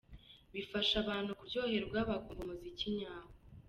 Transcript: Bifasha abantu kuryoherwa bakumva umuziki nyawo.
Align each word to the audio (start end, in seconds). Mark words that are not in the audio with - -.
Bifasha 0.53 0.95
abantu 1.03 1.29
kuryoherwa 1.39 1.99
bakumva 2.09 2.41
umuziki 2.43 2.85
nyawo. 2.97 3.31